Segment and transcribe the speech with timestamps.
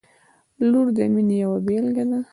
[0.69, 2.19] •لور د مینې یوه بېلګه ده.